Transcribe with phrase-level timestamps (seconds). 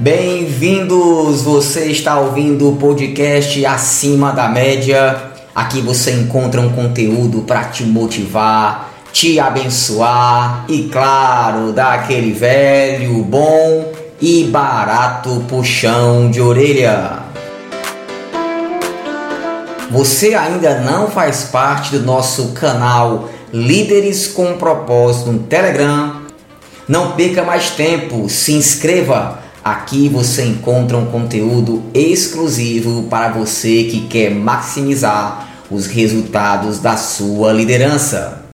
[0.00, 1.42] Bem-vindos!
[1.42, 5.14] Você está ouvindo o podcast Acima da Média.
[5.54, 13.22] Aqui você encontra um conteúdo para te motivar, te abençoar e, claro, dar aquele velho,
[13.22, 17.18] bom e barato puxão de orelha.
[19.90, 26.22] Você ainda não faz parte do nosso canal Líderes com Propósito no Telegram?
[26.88, 29.49] Não perca mais tempo, se inscreva.
[29.70, 37.52] Aqui você encontra um conteúdo exclusivo para você que quer maximizar os resultados da sua
[37.52, 38.46] liderança.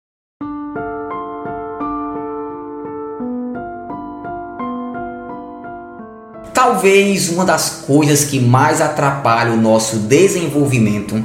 [6.53, 11.25] Talvez uma das coisas que mais atrapalha o nosso desenvolvimento,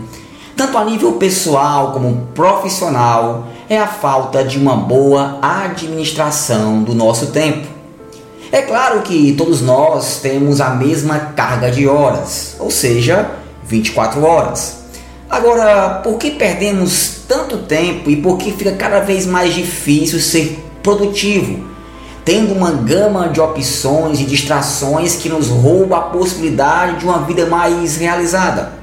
[0.56, 7.28] tanto a nível pessoal como profissional, é a falta de uma boa administração do nosso
[7.32, 7.81] tempo.
[8.52, 13.32] É claro que todos nós temos a mesma carga de horas, ou seja,
[13.64, 14.80] 24 horas.
[15.30, 20.60] Agora, por que perdemos tanto tempo e por que fica cada vez mais difícil ser
[20.84, 21.72] produtivo?
[22.24, 27.48] tendo uma gama de opções e distrações que nos rouba a possibilidade de uma vida
[27.48, 28.74] mais realizada.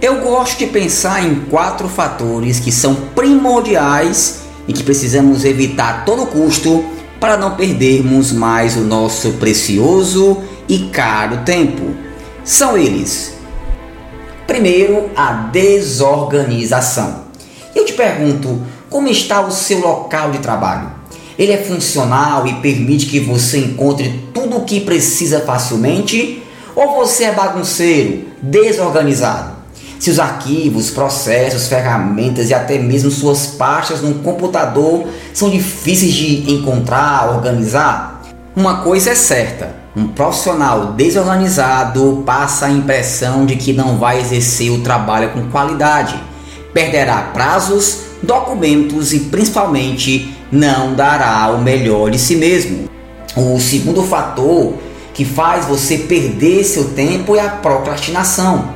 [0.00, 5.98] Eu gosto de pensar em quatro fatores que são primordiais e que precisamos evitar a
[6.02, 6.84] todo custo
[7.26, 11.92] para não perdermos mais o nosso precioso e caro tempo.
[12.44, 13.34] São eles:
[14.46, 17.24] primeiro, a desorganização.
[17.74, 20.88] Eu te pergunto, como está o seu local de trabalho?
[21.36, 26.40] Ele é funcional e permite que você encontre tudo o que precisa facilmente?
[26.76, 29.55] Ou você é bagunceiro, desorganizado?
[29.98, 37.30] Seus arquivos, processos, ferramentas e até mesmo suas pastas no computador são difíceis de encontrar,
[37.30, 38.22] organizar?
[38.54, 44.70] Uma coisa é certa: um profissional desorganizado passa a impressão de que não vai exercer
[44.70, 46.22] o trabalho com qualidade,
[46.72, 52.88] perderá prazos, documentos e principalmente não dará o melhor de si mesmo.
[53.36, 54.74] O segundo fator
[55.12, 58.75] que faz você perder seu tempo é a procrastinação.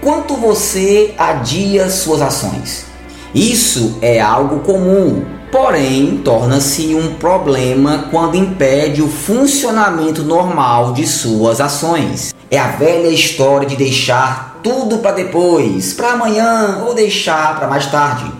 [0.00, 2.86] Quanto você adia suas ações.
[3.34, 11.60] Isso é algo comum, porém torna-se um problema quando impede o funcionamento normal de suas
[11.60, 12.32] ações.
[12.48, 17.86] É a velha história de deixar tudo para depois, para amanhã ou deixar para mais
[17.86, 18.30] tarde.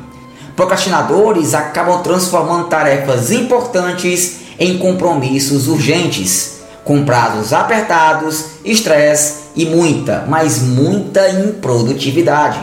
[0.54, 6.57] Procrastinadores acabam transformando tarefas importantes em compromissos urgentes,
[6.88, 12.58] com prazos apertados, estresse e muita, mas muita improdutividade.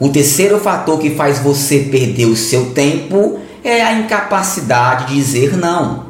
[0.00, 5.54] O terceiro fator que faz você perder o seu tempo é a incapacidade de dizer
[5.54, 6.06] não.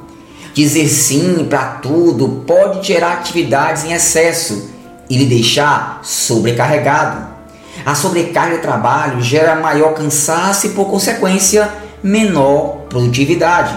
[0.54, 4.70] Dizer sim para tudo pode gerar atividades em excesso
[5.10, 7.26] e lhe deixar sobrecarregado.
[7.84, 11.68] A sobrecarga de trabalho gera maior cansaço e, por consequência,
[12.04, 13.74] menor produtividade.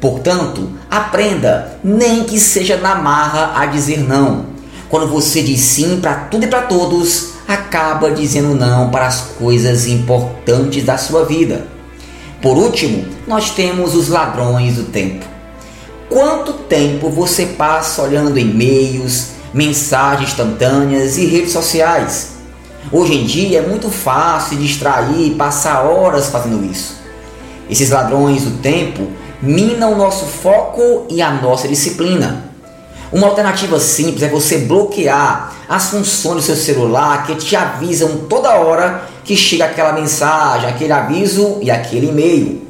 [0.00, 4.46] Portanto, aprenda, nem que seja na marra, a dizer não.
[4.88, 9.86] Quando você diz sim para tudo e para todos, acaba dizendo não para as coisas
[9.86, 11.66] importantes da sua vida.
[12.40, 15.26] Por último, nós temos os ladrões do tempo.
[16.08, 22.30] Quanto tempo você passa olhando e-mails, mensagens instantâneas e redes sociais?
[22.90, 26.96] Hoje em dia é muito fácil distrair e passar horas fazendo isso.
[27.68, 29.06] Esses ladrões do tempo
[29.42, 32.44] minam o nosso foco e a nossa disciplina.
[33.12, 38.54] Uma alternativa simples é você bloquear as funções do seu celular que te avisam toda
[38.54, 42.62] hora que chega aquela mensagem, aquele aviso e aquele e-mail.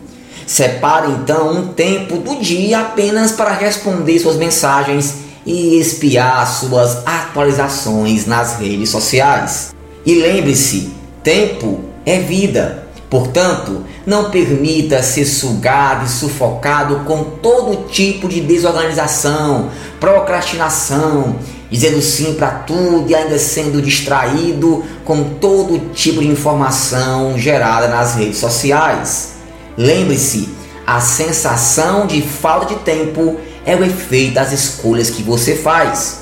[0.46, 5.14] Separe então um tempo do dia apenas para responder suas mensagens
[5.44, 9.74] e espiar suas atualizações nas redes sociais.
[10.04, 10.90] E lembre-se:
[11.22, 12.89] tempo é vida.
[13.10, 19.68] Portanto, não permita ser sugado e sufocado com todo tipo de desorganização,
[19.98, 21.34] procrastinação,
[21.68, 28.14] dizendo sim para tudo e ainda sendo distraído com todo tipo de informação gerada nas
[28.14, 29.32] redes sociais.
[29.76, 30.48] Lembre-se,
[30.86, 36.20] a sensação de falta de tempo é o efeito das escolhas que você faz.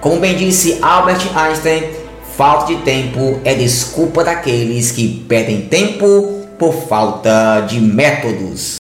[0.00, 1.97] Como bem disse Albert Einstein,
[2.38, 8.76] Falta de tempo é desculpa daqueles que perdem tempo por falta de métodos.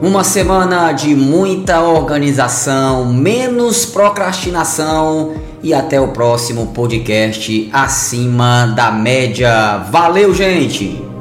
[0.00, 9.78] Uma semana de muita organização, menos procrastinação e até o próximo podcast acima da média.
[9.90, 11.11] Valeu, gente!